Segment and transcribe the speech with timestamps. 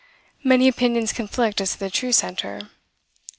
[0.43, 2.71] Many opinions conflict as to the true center.